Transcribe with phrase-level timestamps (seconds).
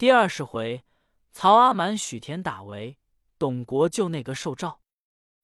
[0.00, 0.82] 第二十回，
[1.30, 2.96] 曹阿瞒许田打围，
[3.36, 4.80] 董国救内阁受诏。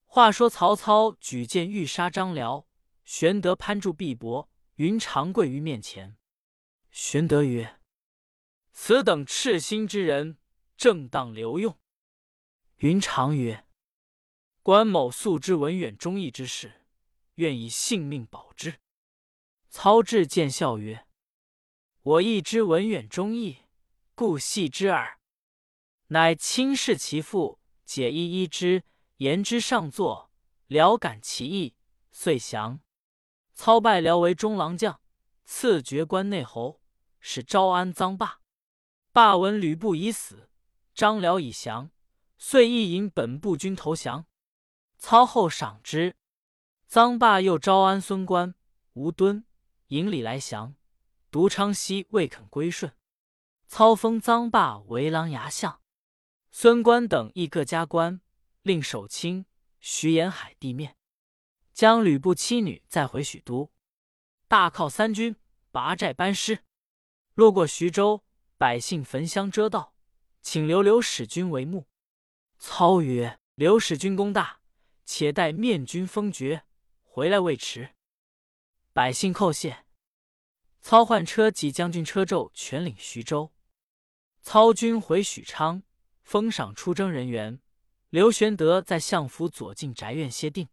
[0.06, 2.66] 话说曹操举剑欲杀张辽，
[3.04, 6.16] 玄德攀住臂膊，云长跪于面前。
[6.90, 7.78] 玄德曰
[8.72, 10.38] ：“此等赤心之人，
[10.78, 11.78] 正当留用。”
[12.80, 13.66] 云长曰
[14.64, 16.86] ：“关某素知文远忠义之事，
[17.34, 18.80] 愿以性命保之。”
[19.68, 21.06] 操至见笑曰
[22.00, 23.58] ：“我亦知文远忠义，
[24.16, 25.20] 故系之耳。”
[26.08, 28.82] 乃亲视其父，解衣衣之，
[29.18, 30.32] 言之上座，
[30.66, 31.76] 聊感其意，
[32.10, 32.80] 遂降。
[33.52, 35.00] 操拜辽为中郎将，
[35.44, 36.80] 赐爵关内侯，
[37.20, 38.40] 使招安臧霸。
[39.12, 40.48] 霸闻吕布已死，
[40.94, 41.90] 张辽已降。
[42.38, 44.26] 遂意引本部军投降，
[44.98, 46.14] 操后赏之。
[46.88, 48.54] 臧霸又招安孙观、
[48.92, 49.44] 吴敦
[49.88, 50.74] 引礼来降，
[51.30, 52.92] 独昌西未肯归顺。
[53.68, 55.80] 操封臧霸为琅琊相，
[56.50, 58.20] 孙观等亦各加官，
[58.62, 59.44] 令守清、
[59.80, 60.96] 徐沿海地面，
[61.72, 63.72] 将吕布妻女载回许都。
[64.48, 65.36] 大犒三军，
[65.70, 66.64] 拔寨班师。
[67.34, 68.24] 路过徐州，
[68.56, 69.94] 百姓焚香遮道，
[70.40, 71.88] 请留刘使君为幕。
[72.58, 74.60] 操曰：“刘使君功大，
[75.04, 76.64] 且待面君封爵，
[77.02, 77.94] 回来未迟。”
[78.94, 79.84] 百姓叩谢。
[80.80, 83.52] 操换车及将军车胄，全领徐州。
[84.48, 85.82] 操军回许昌，
[86.22, 87.60] 封赏出征人员。
[88.10, 90.68] 刘玄德在相府左近宅院歇定。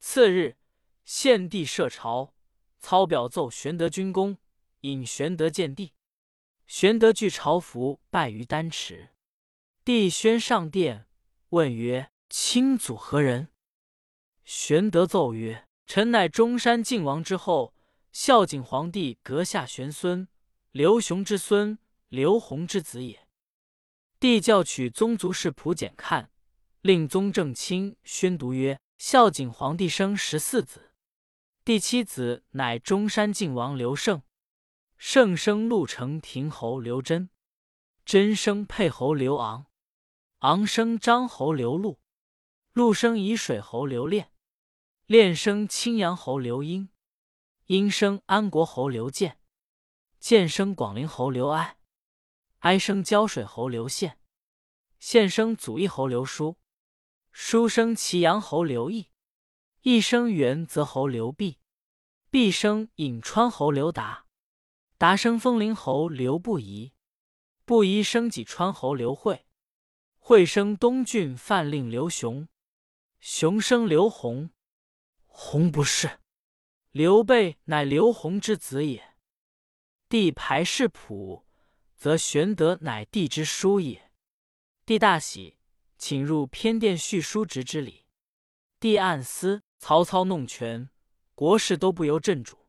[0.00, 0.56] 次日，
[1.04, 2.32] 献帝设朝，
[2.78, 4.38] 操表奏玄德军功，
[4.80, 5.92] 引玄德见帝。
[6.66, 9.10] 玄德具朝服，拜于丹池。
[9.84, 11.06] 帝宣上殿，
[11.50, 13.48] 问曰：“卿祖何人？”
[14.44, 17.74] 玄德奏曰：“臣乃中山靖王之后，
[18.12, 20.26] 孝景皇帝阁下玄孙，
[20.70, 21.78] 刘雄之孙，
[22.14, 23.26] 刘弘之子也。”
[24.20, 26.30] 帝教取宗族世谱简看，
[26.80, 30.92] 令宗正卿宣读曰：“孝景皇帝生十四子，
[31.64, 34.22] 第七子乃中山靖王刘胜，
[34.96, 37.28] 胜生陆城亭侯刘真，
[38.04, 39.66] 真生沛侯刘昂。”
[40.40, 41.98] 昂生张侯刘禄，
[42.72, 44.30] 禄生沂水侯刘练，
[45.06, 46.90] 练生青阳侯刘英，
[47.66, 49.38] 英生安国侯刘建，
[50.18, 51.78] 建生广陵侯刘哀，
[52.64, 54.18] 哀生胶水侯刘宪，
[54.98, 56.56] 宪生祖义侯刘叔，
[57.30, 59.10] 叔生祁阳侯刘义，
[59.82, 61.58] 义生元泽侯刘弼，
[62.30, 64.24] 弼生颍川侯刘达，
[64.96, 66.94] 达生风陵侯刘不疑，
[67.66, 69.44] 不疑生济川侯刘惠。
[70.16, 72.48] 惠生东郡范令刘雄，
[73.20, 74.48] 雄生刘弘，
[75.26, 76.18] 弘不是。
[76.92, 79.16] 刘备乃刘弘之子也。
[80.08, 81.43] 帝排世谱，
[81.96, 84.10] 则玄德乃帝之叔也。
[84.84, 85.58] 帝大喜，
[85.96, 88.06] 请入偏殿叙叔侄之礼。
[88.78, 90.90] 帝暗思：曹操弄权，
[91.34, 92.68] 国事都不由朕主，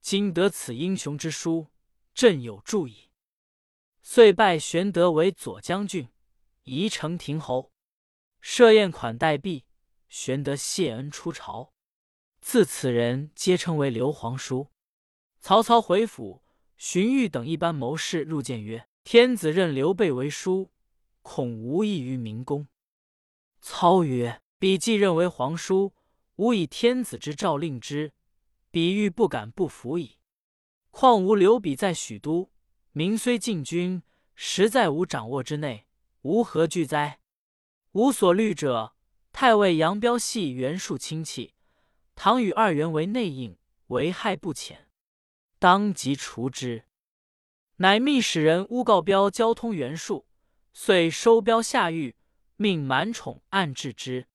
[0.00, 1.68] 今得此英雄之书，
[2.14, 3.10] 朕有助矣。
[4.02, 6.08] 遂拜玄德为左将军。
[6.62, 7.72] 宜城亭侯，
[8.40, 9.66] 设宴款待毕，
[10.08, 11.72] 玄德谢恩出朝，
[12.40, 14.72] 自此人皆称为刘皇叔。
[15.40, 16.42] 曹操回府，
[16.76, 20.70] 荀彧等一般谋士入见曰：“天子任刘备为叔，
[21.22, 22.68] 恐无益于明公。”
[23.60, 25.94] 操曰：“彼既认为皇叔，
[26.36, 28.12] 吾以天子之诏令之，
[28.70, 30.18] 彼欲不敢不服矣。
[30.90, 32.50] 况吾留彼在许都，
[32.92, 34.02] 民虽进军，
[34.34, 35.84] 实在吾掌握之内。”
[36.22, 37.20] 吾何惧哉？
[37.92, 38.96] 吾所虑者，
[39.30, 41.54] 太尉杨彪系袁术亲戚，
[42.16, 43.56] 唐与二袁为内应，
[43.86, 44.85] 为害不浅，
[45.66, 46.84] 当即除之。
[47.78, 50.28] 乃密使人诬告彪交通袁术，
[50.72, 52.14] 遂收彪下狱，
[52.54, 54.28] 命满宠暗治之。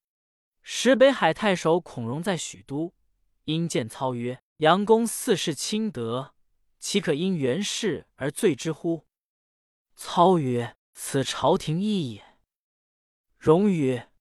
[0.62, 2.94] 时北海太守孔融在许都，
[3.46, 6.34] 因见操曰：“杨公四世清德，
[6.80, 9.08] 岂可因袁氏而罪之乎？”
[9.96, 10.76] 操曰。
[10.94, 12.38] 此朝廷意也。
[13.38, 14.12] 荣曰：“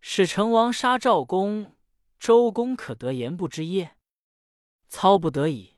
[0.00, 1.74] 使成王杀赵公，
[2.20, 3.96] 周公可得言不之耶？”
[4.88, 5.71] 操不得已，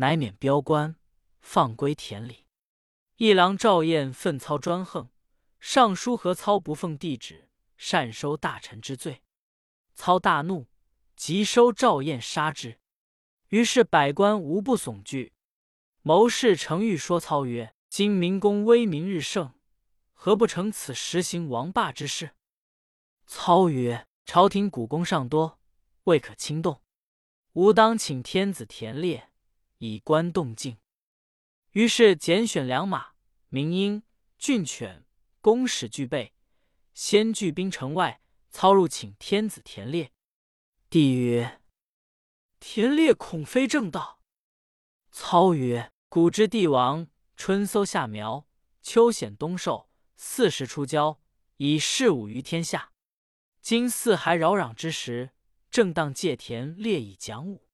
[0.00, 0.96] 乃免彪官，
[1.42, 2.46] 放归田里。
[3.16, 5.10] 一郎赵彦愤操专横，
[5.58, 9.22] 上书何操不奉帝旨，擅收大臣之罪。
[9.94, 10.66] 操大怒，
[11.16, 12.80] 即收赵彦杀之。
[13.48, 15.34] 于是百官无不悚惧。
[16.00, 17.74] 谋士程昱说操曰。
[17.90, 19.52] 今明公威名日盛，
[20.12, 22.30] 何不成此实行王霸之事？
[23.26, 25.58] 操曰：“朝廷古功尚多，
[26.04, 26.82] 未可轻动。
[27.54, 29.29] 吾当请天子田猎，
[29.80, 30.78] 以观动静。”
[31.72, 33.08] 于是拣选良马，
[33.48, 34.02] 名鹰、
[34.38, 35.04] 俊犬、
[35.42, 36.32] 弓矢俱备，
[36.94, 38.22] 先聚兵城外。
[38.52, 40.10] 操入请天子田猎。
[40.88, 41.62] 帝曰
[42.58, 44.20] ：“田猎恐非正道。”
[45.12, 47.06] 操曰：“古之帝王，
[47.36, 48.48] 春搜夏苗，
[48.82, 51.20] 秋显冬狩，四时出郊，
[51.58, 52.92] 以事武于天下。
[53.62, 55.30] 今四海扰攘之时，
[55.70, 57.68] 正当借田猎以讲武。”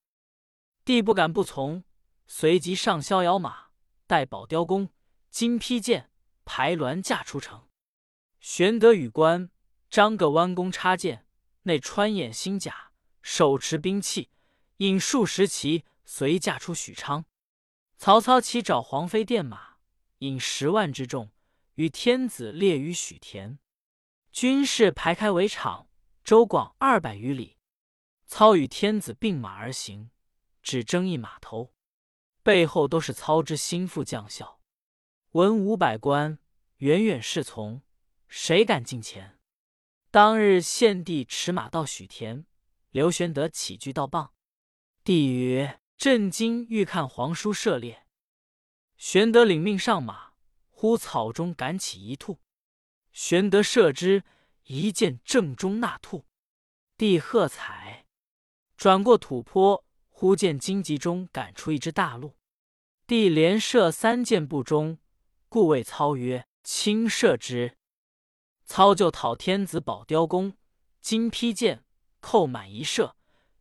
[0.84, 1.84] 帝不敢不从，
[2.26, 3.68] 随即上逍遥马，
[4.06, 4.90] 带宝雕弓、
[5.30, 6.10] 金披剑，
[6.44, 7.68] 排銮驾出城。
[8.40, 9.50] 玄德与关
[9.88, 11.26] 张各弯弓插箭，
[11.62, 12.92] 内穿眼星甲，
[13.22, 14.30] 手持兵器，
[14.78, 17.24] 引数十骑随驾出许昌。
[17.96, 19.76] 曹操起找黄飞电马，
[20.18, 21.30] 引十万之众，
[21.74, 23.58] 与天子列于许田。
[24.30, 25.88] 军士排开围场，
[26.22, 27.56] 周广二百余里。
[28.26, 30.10] 操与天子并马而行，
[30.62, 31.72] 只争一马头，
[32.46, 34.60] 背后都是操之心腹将校。
[35.32, 36.38] 文武百官
[36.76, 37.82] 远远侍从，
[38.28, 39.40] 谁敢近前？
[40.12, 42.46] 当日献帝驰马到许田，
[42.90, 44.32] 刘玄德起居到傍。
[45.02, 48.06] 帝曰：“朕今欲看皇叔射猎。”
[48.96, 50.34] 玄德领命上马，
[50.68, 52.38] 忽草中赶起一兔，
[53.10, 54.22] 玄德射之，
[54.66, 56.24] 一箭正中那兔。
[56.96, 58.06] 帝喝彩，
[58.76, 62.35] 转过土坡，忽见荆棘中赶出一只大鹿。
[63.06, 64.98] 帝连射三箭不中，
[65.48, 67.76] 故谓操曰：“轻射之。”
[68.66, 70.54] 操就讨天子宝雕弓、
[71.00, 71.84] 金披剑，
[72.18, 73.14] 扣满一射，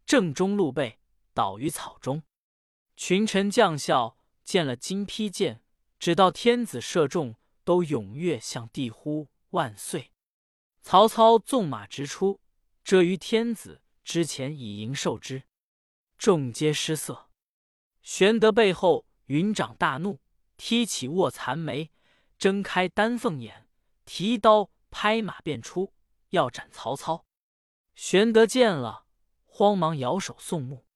[0.03, 0.97] 正中鹿背，
[1.35, 2.23] 倒于草中。
[2.95, 5.61] 群臣将校见了金披剑，
[5.99, 10.11] 只道天子射中，都踊跃向帝呼万岁。
[10.81, 12.41] 曹操纵马直出，
[12.83, 15.43] 遮于天子之前以迎受之，
[16.17, 17.29] 众皆失色。
[18.01, 20.19] 玄德背后云长大怒，
[20.57, 21.91] 踢起卧蚕眉，
[22.37, 23.67] 睁开丹凤眼，
[24.05, 24.71] 提刀。
[24.97, 25.93] 拍马便出，
[26.29, 27.25] 要斩曹操。
[27.95, 29.05] 玄德见了，
[29.43, 30.87] 慌忙摇手送目。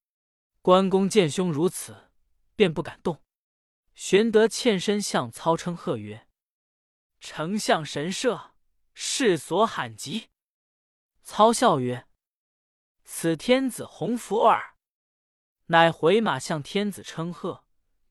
[0.62, 2.10] 关公见兄如此，
[2.56, 3.22] 便不敢动。
[3.94, 6.30] 玄德欠身向操称贺曰
[7.20, 8.54] ：“丞相神射，
[8.94, 10.30] 世所罕及。”
[11.22, 12.08] 操笑曰
[13.04, 14.78] ：“此天子洪福耳。”
[15.68, 17.66] 乃回马向天子称贺，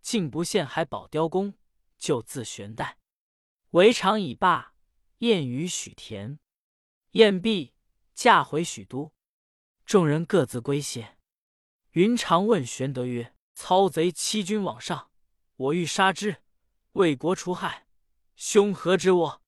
[0.08, 1.52] 竟不献还宝雕弓，
[1.98, 2.96] 就自悬带。
[3.72, 4.72] 围场已罢。
[5.18, 6.38] 宴于许田，
[7.10, 7.74] 宴毕，
[8.14, 9.12] 驾回许都。
[9.84, 11.18] 众人各自归歇。
[11.90, 15.10] 云长问玄德曰：“操贼欺君罔上，
[15.56, 16.42] 我欲杀之，
[16.92, 17.86] 为国除害，
[18.34, 19.42] 兄何知我？”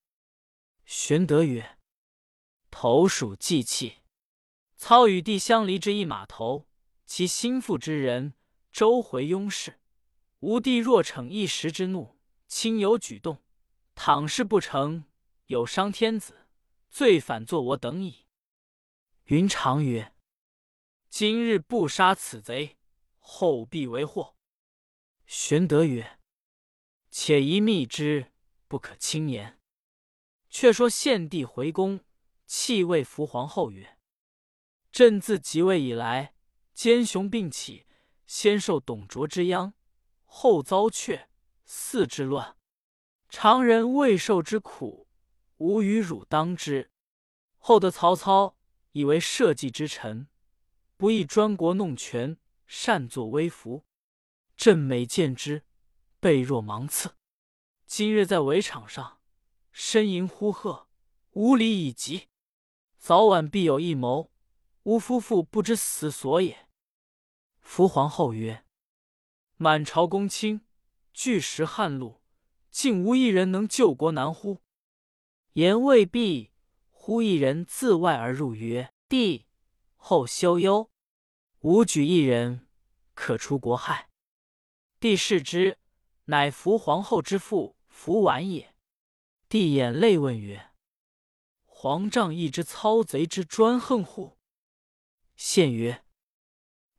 [0.84, 1.78] 玄德曰
[2.70, 4.00] ：“投鼠忌器。
[4.76, 6.68] 操与弟相离之一码头，
[7.06, 8.34] 其心腹之人
[8.70, 9.79] 周回拥事。
[10.40, 13.42] 吾弟若逞一时之怒，轻有举动，
[13.94, 15.04] 倘事不成。”
[15.50, 16.46] 有伤天子，
[16.90, 18.26] 罪反作我等矣。
[19.24, 20.14] 云长曰
[21.10, 22.78] ：“今日不杀此贼，
[23.18, 24.36] 后必为祸。”
[25.26, 26.20] 玄德曰
[27.10, 28.30] ：“且宜密之，
[28.68, 29.60] 不可轻言。”
[30.48, 32.04] 却说献帝回宫，
[32.46, 33.98] 泣谓伏皇后曰
[34.92, 36.36] ：“朕自即位以来，
[36.74, 37.86] 奸雄并起，
[38.28, 39.74] 先受董卓之殃，
[40.32, 41.28] 后遭却
[41.66, 42.56] 嗣之乱，
[43.28, 45.08] 常人未受之苦。”
[45.58, 46.90] 吾与汝当之。
[47.58, 48.56] 后得曹操
[48.92, 50.28] 以为社稷之臣，
[50.96, 53.84] 不义专国弄权，擅作威服。
[54.56, 55.66] 朕每见之，
[56.18, 57.16] 备若芒刺。
[57.84, 59.20] 今日在围场上，
[59.74, 60.88] 呻吟呼喝，
[61.32, 62.28] 无礼以及。
[62.96, 64.30] 早晚必有一谋，
[64.84, 66.68] 吾夫妇不知死所也。
[67.60, 68.64] 伏皇后曰
[69.62, 70.62] ：“满朝公卿，
[71.12, 72.22] 巨石汉禄，
[72.70, 74.62] 竟无一人能救国难乎？”
[75.52, 76.50] 言未毕，
[76.88, 79.44] 忽一人自外而入，曰：“帝
[79.96, 80.90] 后休忧，
[81.58, 82.66] 吾举一人，
[83.12, 84.08] 可除国害。”
[84.98, 85.76] 帝视之，
[86.24, 88.74] 乃伏皇后之父伏完也。
[89.46, 90.70] 帝眼泪问曰
[91.66, 94.38] ：“皇丈亦知操贼之专横乎？”
[95.36, 96.02] 献曰：“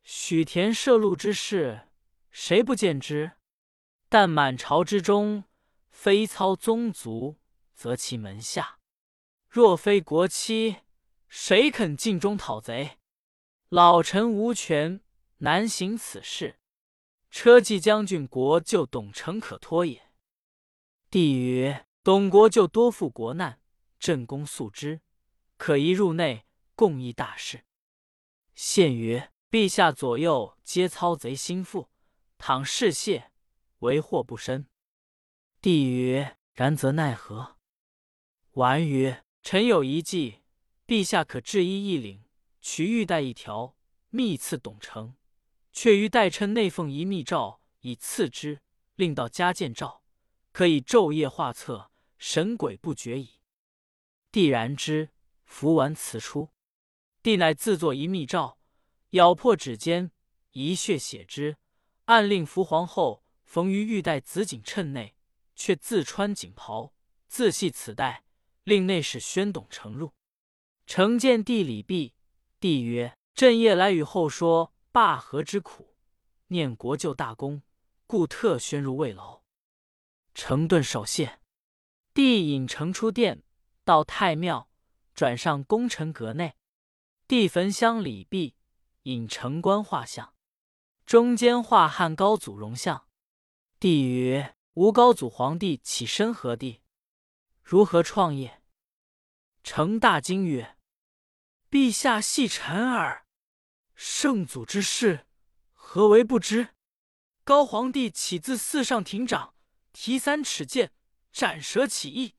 [0.03, 1.87] 许田射鹿之事，
[2.31, 3.33] 谁不见之？
[4.09, 5.43] 但满朝之中，
[5.89, 7.37] 非操宗族。”
[7.73, 8.77] 则其门下，
[9.49, 10.81] 若非国戚，
[11.27, 12.99] 谁肯尽忠讨贼？
[13.69, 15.01] 老臣无权，
[15.37, 16.59] 难行此事。
[17.31, 20.11] 车骑将军国舅董承可托也。
[21.09, 23.59] 帝曰：董国舅多负国难，
[23.97, 25.01] 朕公素之，
[25.57, 26.45] 可一入内，
[26.75, 27.65] 共议大事。
[28.53, 31.89] 献曰：陛下左右皆操贼心腹，
[32.41, 33.31] 倘事泄，
[33.79, 34.67] 为祸不深。
[35.61, 36.37] 帝曰。
[36.53, 37.57] 然则奈何？”
[38.53, 40.41] 完曰：“臣有一计，
[40.85, 42.25] 陛下可制衣一领，
[42.59, 43.77] 取玉带一条，
[44.09, 45.15] 密赐董承。
[45.71, 48.61] 却于待称内奉一密诏，以赐之，
[48.95, 50.03] 令到加见诏，
[50.51, 53.39] 可以昼夜画策，神鬼不绝矣。”
[54.31, 55.11] 帝然之，
[55.45, 56.49] 服完辞出。
[57.23, 58.57] 帝乃自作一密诏，
[59.11, 60.11] 咬破指尖，
[60.51, 61.57] 一血写之，
[62.11, 65.15] 暗令伏皇后缝于玉带紫锦衬内，
[65.55, 66.93] 却自穿锦袍，
[67.29, 68.25] 自系此带。
[68.65, 70.13] 令内侍宣董承入，
[70.85, 72.13] 承见帝礼毕，
[72.59, 75.95] 帝曰：“朕夜来与后说罢河之苦，
[76.47, 77.63] 念国舅大功，
[78.05, 79.41] 故特宣入慰劳。”
[80.35, 81.39] 承顿首谢，
[82.13, 83.41] 帝引承出殿，
[83.83, 84.69] 到太庙，
[85.15, 86.55] 转上功臣阁内。
[87.27, 88.55] 帝焚香礼毕，
[89.03, 90.30] 引承观画像，
[91.11, 93.05] 中间画汉高祖容像。
[93.81, 96.83] 帝曰：“吾高祖皇帝起身何地？”
[97.61, 98.61] 如何创业？
[99.61, 100.77] 成大惊曰
[101.69, 103.25] ：“陛下系臣耳，
[103.93, 105.27] 圣祖之事，
[105.73, 106.69] 何为不知？
[107.43, 109.53] 高皇帝起自四上亭长，
[109.91, 110.93] 提三尺剑，
[111.33, 112.35] 斩蛇起义，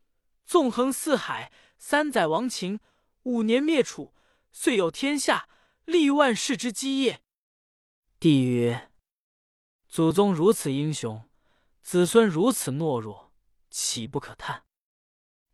[0.46, 2.80] 纵横四海，三载亡秦，
[3.24, 4.14] 五年灭楚，
[4.50, 5.50] 遂有天下，
[5.84, 7.20] 立万世之基业。”
[8.22, 8.88] 帝曰
[9.90, 11.28] ：“祖宗如此英雄，
[11.80, 13.32] 子孙如此懦弱，
[13.68, 14.62] 岂不可叹？”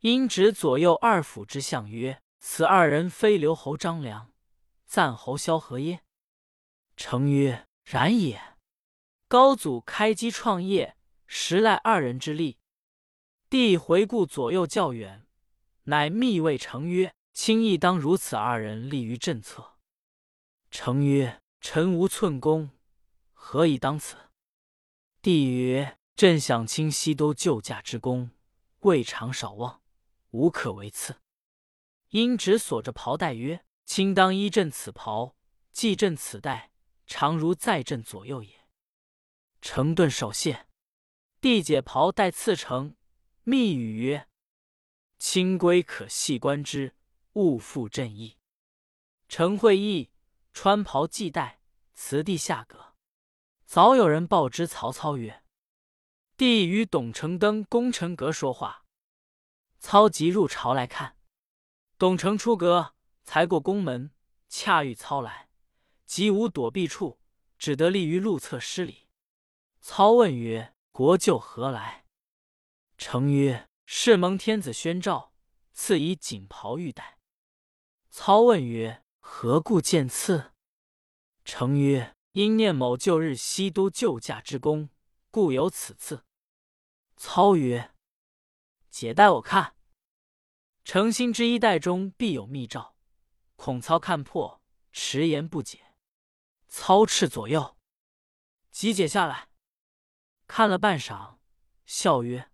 [0.01, 4.35] 因指左右二辅之相曰：“此二人非刘侯张良、
[4.85, 6.03] 赞侯萧何耶？”
[6.95, 8.39] 成曰：“然也。
[9.29, 10.95] 高祖开基创业，
[11.27, 12.59] 实赖二人之力。”
[13.49, 15.27] 帝回顾左右较远，
[15.85, 19.79] 乃密谓成曰：“卿亦当如此二人立于朕侧。”
[20.71, 22.71] 成曰：“臣无寸功，
[23.33, 24.17] 何以当此？”
[25.21, 28.31] 帝曰：“朕想卿西都救驾之功，
[28.81, 29.83] 未尝少忘。”
[30.31, 31.23] 无可为赐。
[32.11, 35.35] 因指锁着袍带曰：“卿当依朕此袍，
[35.73, 36.71] 系朕此带，
[37.07, 38.67] 常如在朕左右也。”
[39.63, 40.69] 成顿首谢，
[41.41, 42.95] 帝解袍带赐成，
[43.43, 44.29] 密语曰
[45.19, 46.95] ：“卿归可细观之，
[47.33, 48.37] 勿负朕意。”
[49.29, 50.11] 成会意，
[50.53, 51.61] 穿袍系带，
[51.95, 52.95] 辞帝下阁。
[53.65, 55.45] 早有人报知曹操曰
[56.37, 58.85] ：“帝与董承登功臣阁说话。”
[59.79, 61.17] 操即入朝来看，
[61.99, 64.13] 董承出阁，才过宫门，
[64.49, 65.49] 恰遇操来，
[66.05, 67.21] 即无躲避处，
[67.59, 69.09] 只得立于路侧施礼。
[69.81, 72.07] 操问曰：“国舅何来？”
[72.99, 75.33] 承曰：“是蒙天子宣召，
[75.73, 77.19] 赐以锦袍玉带。”
[78.11, 80.53] 操问曰：“何故见赐？”
[81.45, 84.89] 承曰：“因念某旧日西都救驾之功，
[85.31, 86.25] 故有此赐。”
[87.17, 87.95] 操曰。
[88.91, 89.77] 解带我看，
[90.83, 92.97] 诚心之衣带中必有密诏，
[93.55, 95.95] 恐操看破，迟言不解。
[96.67, 97.77] 操斥左右，
[98.73, 99.51] 即解下来，
[100.49, 101.37] 看了半晌，
[101.85, 102.51] 笑曰：“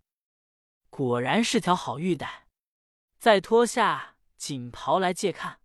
[0.91, 2.47] 果然是条好玉带。”
[3.17, 5.59] 再脱下锦袍来借看，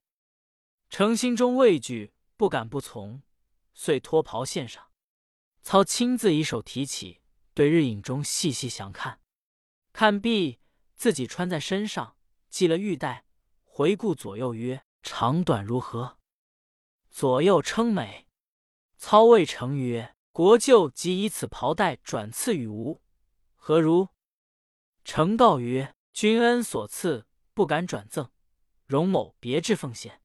[0.91, 3.23] 诚心中畏惧，不敢不从，
[3.75, 4.91] 遂脱袍献上。
[5.63, 7.21] 操亲自一手提起，
[7.55, 9.21] 对日影中细细详看，
[9.93, 10.59] 看毕。
[10.97, 12.19] 自己穿在身上，
[12.51, 13.25] 系了玉带，
[13.65, 16.19] 回顾左右曰：“长短如何？”
[17.09, 18.27] 左右称美。
[18.99, 23.01] 操谓成曰：“国舅即以此袍带转赐与吾，
[23.55, 24.09] 何如？”
[25.07, 28.31] 成告曰：“君恩所赐，不敢转赠，
[28.85, 30.20] 容某别致奉献。”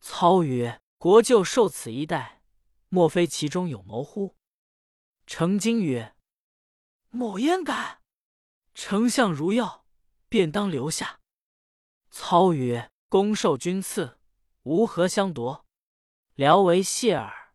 [0.00, 2.42] 操曰：“国舅受此一带，
[2.88, 4.36] 莫非其中有谋乎？”
[5.26, 6.14] 成惊曰
[7.10, 8.00] ：“某焉敢？”
[8.74, 9.84] 丞相如要，
[10.28, 11.20] 便当留下。
[12.10, 14.18] 操曰：“公受君赐，
[14.62, 15.66] 吾何相夺？
[16.34, 17.54] 聊为谢耳。”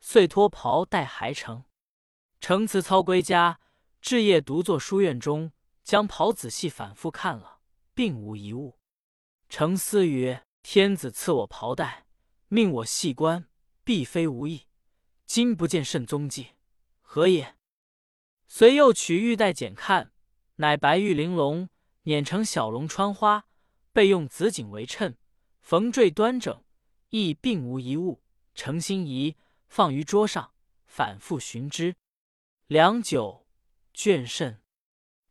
[0.00, 1.64] 遂脱袍带还成。
[2.40, 3.60] 承辞操归家，
[4.02, 7.60] 至夜独坐书院中，将袍仔细反复看了，
[7.94, 8.78] 并无一物。
[9.48, 12.06] 承思曰：“天子赐我袍带，
[12.48, 13.46] 命我细观，
[13.84, 14.66] 必非无意。
[15.26, 16.52] 今不见甚踪迹，
[17.02, 17.54] 何也？”
[18.48, 20.12] 遂又取玉带检看。
[20.56, 21.68] 乃白玉玲珑，
[22.04, 23.44] 碾成小龙穿花，
[23.92, 25.18] 备用紫锦为衬，
[25.60, 26.64] 缝缀端整，
[27.10, 28.22] 亦并无一物。
[28.54, 29.36] 诚心仪
[29.68, 30.54] 放于桌上，
[30.86, 31.94] 反复寻之，
[32.66, 33.46] 良久，
[33.94, 34.62] 倦甚。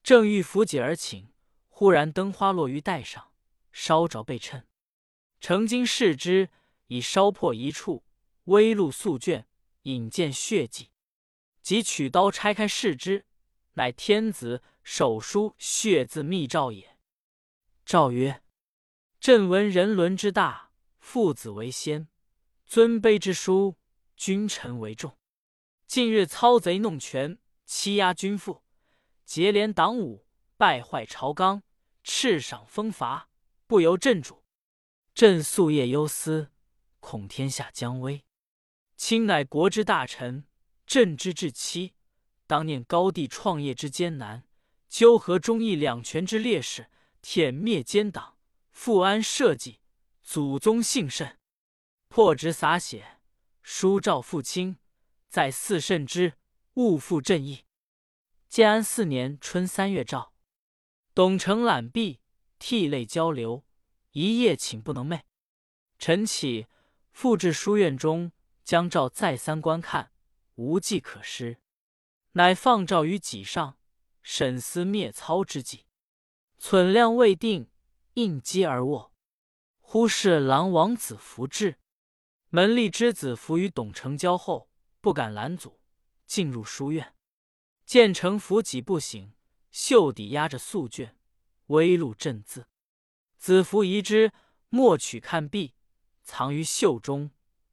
[0.03, 1.33] 正欲扶解而寝，
[1.69, 3.31] 忽然灯花落于带上，
[3.71, 4.67] 烧着被衬。
[5.43, 6.49] 成经视之，
[6.87, 8.05] 已烧破一处，
[8.45, 9.45] 微露素卷，
[9.81, 10.91] 引见血迹。
[11.61, 13.25] 即取刀拆开视之，
[13.73, 14.63] 乃天子。
[14.83, 16.97] 手书血字密诏也。”
[17.85, 18.41] 诏曰
[19.19, 20.71] ：“朕闻人伦之大，
[21.01, 22.07] 父子为先，
[22.65, 23.77] 尊卑之殊，
[24.15, 25.17] 君臣为重。
[25.87, 28.63] 近日操贼弄权，欺压君父，
[29.25, 31.63] 结连党伍，败坏朝纲，
[32.01, 33.29] 赤赏封罚，
[33.67, 34.42] 不由朕主。
[35.13, 36.51] 朕夙夜忧思，
[36.99, 38.23] 恐天下将危。
[38.95, 40.45] 卿乃国之大臣，
[40.85, 41.93] 朕之至妻，
[42.47, 44.43] 当念高帝创业之艰难，
[44.89, 46.89] 纠合忠义两权之烈士。”
[47.25, 48.37] 舔灭奸党，
[48.69, 49.79] 复安社稷，
[50.21, 51.39] 祖宗幸甚。
[52.09, 53.21] 破职洒血，
[53.61, 54.75] 书诏父亲，
[55.29, 56.33] 在四慎之，
[56.73, 57.63] 勿负朕意。
[58.49, 60.33] 建安四年春三月诏，
[61.13, 62.19] 董承览毕，
[62.59, 63.63] 涕泪交流，
[64.13, 65.21] 一夜寝不能寐。
[65.99, 66.67] 晨起，
[67.11, 68.31] 复至书院中，
[68.63, 70.11] 将诏再三观看，
[70.55, 71.59] 无计可施，
[72.33, 73.77] 乃放诏于己上，
[74.21, 75.85] 审思灭操之计。
[76.57, 77.69] 存量未定，
[78.13, 79.11] 应机而卧。
[79.79, 81.79] 忽视郎王子服至，
[82.49, 84.69] 门吏之子服与董承交后，
[85.01, 85.79] 不敢拦阻，
[86.25, 87.15] 进入书院，
[87.85, 89.33] 见承服几步醒，
[89.71, 91.17] 袖底压着素卷，
[91.67, 92.67] 微露鸩字。
[93.43, 94.31] 子服疑之，
[94.69, 95.75] 莫取看毕，
[96.23, 97.31] 藏于袖中。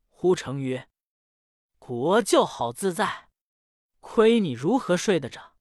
[0.08, 0.88] 呼成曰
[1.78, 3.28] ：“国舅好自在，
[4.00, 5.54] 亏你如何睡得着？”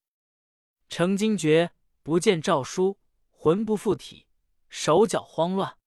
[0.89, 2.97] 成惊觉，不见诏书。
[3.29, 4.25] 魂不附体，
[4.67, 5.77] 手脚慌乱。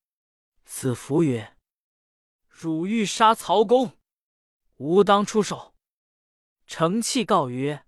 [0.65, 1.59] 子服曰
[2.47, 3.99] ：“汝欲杀曹公，
[4.77, 5.75] 吾当出手。”
[6.69, 7.85] 承泣告曰：“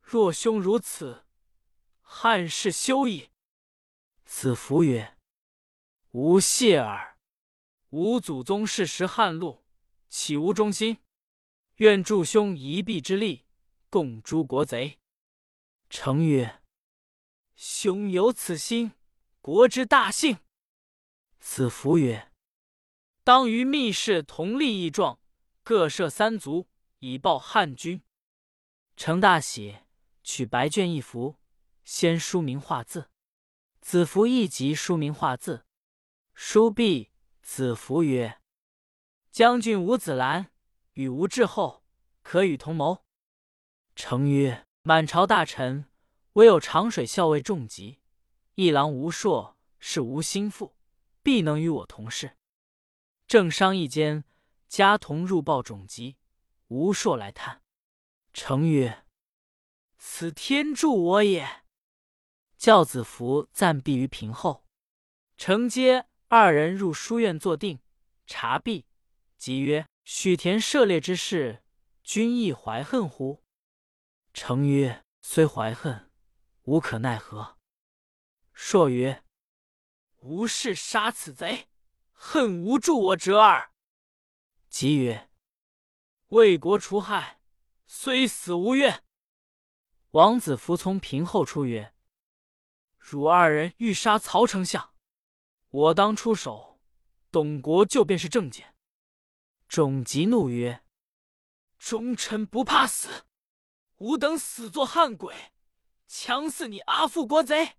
[0.00, 1.26] 若兄如此，
[2.00, 3.28] 汉室休矣。”
[4.24, 5.10] 子服曰
[6.16, 7.18] ：“吾谢耳。
[7.90, 9.64] 吾祖宗世时汉禄，
[10.08, 10.98] 岂无忠心？
[11.78, 13.46] 愿助兄一臂之力，
[13.90, 15.00] 共诛国贼。”
[15.90, 16.62] 承曰。
[17.56, 18.92] 兄有此心，
[19.40, 20.38] 国之大幸。
[21.40, 22.30] 子服曰
[23.24, 25.18] ：“当于密室同立义状，
[25.64, 26.68] 各设三足，
[27.00, 28.00] 以报汉君。”
[28.96, 29.78] 成大喜，
[30.22, 31.40] 取白卷一幅，
[31.84, 33.10] 先书名画字。
[33.80, 35.66] 子服亦即书名画字。
[36.34, 38.40] 书毕，子服曰
[39.30, 40.50] ：“将军吴子兰
[40.94, 41.84] 与吴志厚，
[42.22, 43.04] 可与同谋。”
[43.94, 45.88] 成曰：“满朝大臣。”
[46.34, 48.00] 唯有长水校尉仲吉、
[48.56, 50.74] 一郎吴硕是吾心腹，
[51.22, 52.36] 必能与我同事。
[53.28, 54.24] 正商议间，
[54.66, 56.16] 家童入报种吉、
[56.66, 57.62] 吴硕来探。
[58.32, 59.04] 成曰
[59.96, 61.62] ：“此天助我也。”
[62.58, 64.66] 教子服暂避于屏后。
[65.36, 67.78] 承接二人入书院坐定，
[68.26, 68.86] 察毕，
[69.36, 71.62] 即曰：“许田涉猎之事，
[72.02, 73.44] 君亦怀恨乎？”
[74.34, 76.10] 成曰：“虽怀恨。”
[76.66, 77.56] 无可奈何。
[78.52, 79.22] 朔曰
[80.22, 81.68] ：“吾事杀此贼，
[82.10, 83.70] 恨无助我者耳。”
[84.68, 85.30] 即曰
[86.30, 87.40] ：“为国除害，
[87.86, 89.04] 虽死无怨。”
[90.10, 91.94] 王子服从平后出曰
[92.98, 94.93] ：“汝二人欲杀曹丞相，
[95.74, 96.78] 我当出手，
[97.32, 98.74] 董国舅便是正解。”
[99.66, 100.84] 种吉怒曰
[101.80, 103.24] ：“忠臣不怕死，
[103.96, 105.34] 吾等死作汉鬼。”
[106.06, 107.72] 强似你阿父国贼，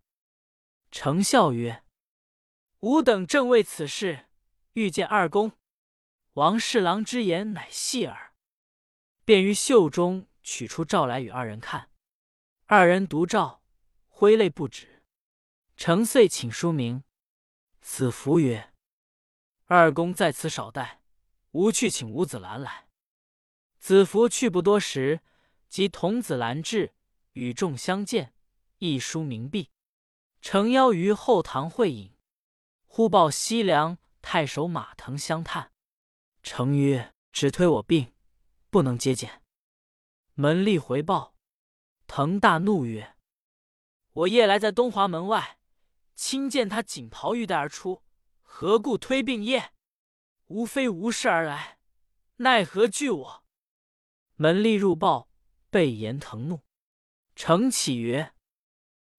[0.92, 1.86] 程笑曰
[2.82, 4.28] ：“吾等正为此事，
[4.74, 5.54] 欲见二公。”
[6.34, 8.34] 王侍郎之言乃戏耳，
[9.24, 11.90] 便于袖中取出诏来与二人看。
[12.66, 13.64] 二人读诏，
[14.10, 15.06] 挥泪不止。
[15.78, 17.02] 程遂请书名。
[17.88, 18.74] 子服曰
[19.66, 21.02] ：“二公在此少待，
[21.52, 22.90] 吾去请吴子兰来。”
[23.80, 25.22] 子服去不多时，
[25.70, 26.94] 即童子兰至。
[27.34, 28.34] 与众相见，
[28.80, 29.70] 一书明毕，
[30.42, 32.16] 诚邀于后堂会饮。
[32.88, 35.72] 忽报西凉太守马腾相探，
[36.42, 38.14] 诚曰：“只推我病，
[38.70, 39.44] 不能接见。”
[40.34, 41.36] 门吏回报，
[42.08, 43.16] 腾大怒曰
[44.12, 45.60] ：“我夜来在东华门外，
[46.16, 48.04] 亲见他锦袍玉带而出，
[48.42, 49.74] 何故推病耶？
[50.48, 51.80] 吾非无事而来，
[52.38, 53.44] 奈何惧我？”
[54.36, 55.30] 门吏入报，
[55.70, 56.62] 被言腾怒。
[57.36, 58.34] 承启曰：“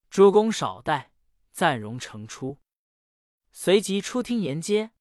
[0.09, 1.13] 诸公少待，
[1.53, 2.61] 暂容程出。”
[3.53, 4.93] 随即出厅言接。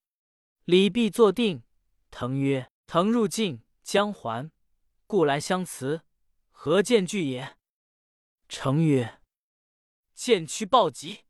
[0.63, 1.63] 礼毕坐定。
[2.09, 4.49] 腾曰：“腾入境将还，
[5.05, 6.03] 故来相辞。
[6.51, 7.57] 何见惧也？”
[8.47, 9.21] 程曰
[10.15, 11.24] ：“见屈暴疾，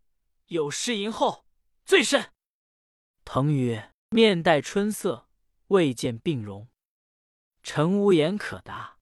[0.47, 1.45] 有失迎后，
[1.86, 2.31] 最甚。”
[3.25, 5.29] 腾曰：“面带春色，
[5.67, 6.67] 未见病容。”
[7.63, 8.99] 臣无言可答。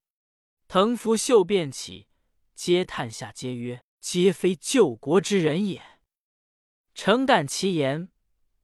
[0.67, 2.07] 腾拂袖便起。
[2.55, 5.99] 皆叹下，皆曰：“皆非救国之人也。”
[6.95, 8.09] 诚感其言，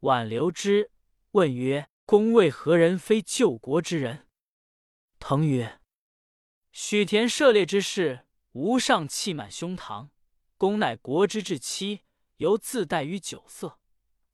[0.02, 0.92] 挽留之，
[1.32, 4.28] 问曰：“公为何人非救国之人？”
[5.20, 5.82] 腾曰
[6.72, 10.10] ：“许田涉猎之事，无上气满胸膛。
[10.56, 12.04] 公乃国之至妻，
[12.40, 13.80] 犹自怠于酒色，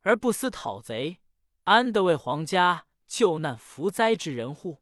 [0.01, 1.19] 而不思讨贼，
[1.65, 4.81] 安得为皇家救难扶灾之人乎？”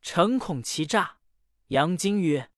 [0.00, 1.18] 诚恐其诈，
[1.68, 2.50] 杨经曰：“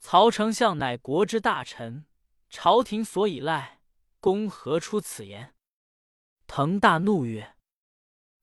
[0.00, 2.06] 曹丞相乃国之大臣，
[2.48, 3.80] 朝廷所以赖。”
[4.20, 5.56] 公何出此言？
[6.46, 7.56] 滕大怒曰：“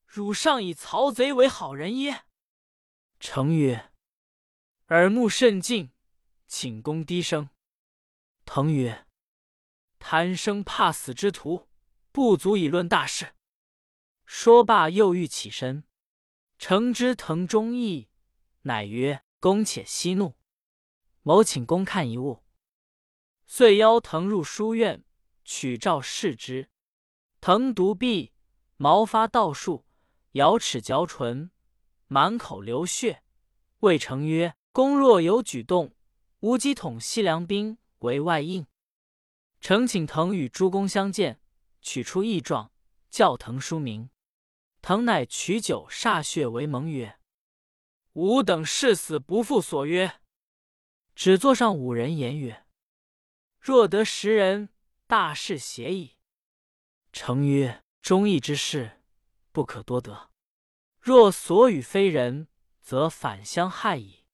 [0.04, 2.24] 汝尚以曹贼为好人耶？”
[3.18, 3.90] 成曰
[4.88, 5.92] ：“耳目甚近，
[6.46, 7.48] 请公低声。”
[8.44, 9.06] 腾曰
[10.00, 11.68] ：“贪生怕死之徒，
[12.10, 13.34] 不足以论大事。”
[14.26, 15.84] 说罢，又欲起身。
[16.58, 18.08] 诚知腾忠义，
[18.62, 20.34] 乃曰：“公且息怒，
[21.22, 22.42] 某请公看一物。”
[23.46, 25.04] 遂邀腾入书院。
[25.42, 26.70] 取诏视之，
[27.40, 28.32] 腾独臂，
[28.76, 29.84] 毛发倒竖，
[30.32, 31.50] 咬齿嚼唇，
[32.06, 33.24] 满口流血。
[33.80, 35.96] 魏成曰：“公若有举动，
[36.40, 38.64] 吾即统西凉兵为外应。”
[39.60, 41.40] 诚请腾与诸公相见，
[41.80, 42.72] 取出异状，
[43.10, 44.10] 教腾书名。
[44.82, 47.18] 腾乃取酒歃血为盟曰
[48.14, 50.20] ：“吾等誓死不负所约。”
[51.14, 52.64] 只座上五人言曰
[53.60, 54.70] ：“若得十人。”
[55.06, 56.16] 大事协矣。
[57.12, 59.02] 成曰：“忠义之事，
[59.50, 60.30] 不可多得。
[61.00, 62.46] 若所与非人，
[62.80, 64.24] 则反相害矣。”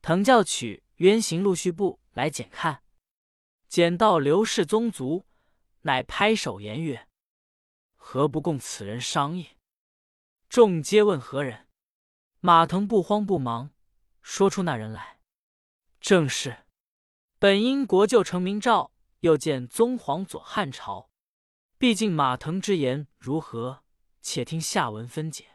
[0.00, 2.82] 腾教取冤行陆续步来检看，
[3.72, 5.24] 检到刘氏宗族，
[5.80, 7.08] 乃拍手言曰
[7.96, 9.56] ：“何不共此人商议？”
[10.46, 11.66] 众皆问何人。
[12.40, 13.70] 马腾不慌不忙，
[14.20, 15.20] 说出那人来，
[16.02, 16.66] 正是
[17.38, 18.92] 本因国舅成名诏。
[19.20, 21.08] 又见宗皇左汉朝，
[21.78, 23.82] 毕竟马腾之言如何？
[24.20, 25.51] 且听下文分解。